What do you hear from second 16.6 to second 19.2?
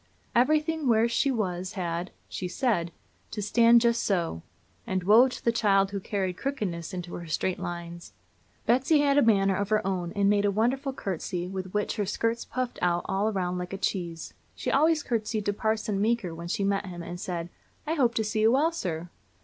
met him, and said: "I hope to see you well, sir."